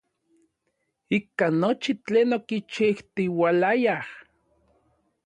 [1.17, 4.07] Ika nochi tlen okichijtiualayaj.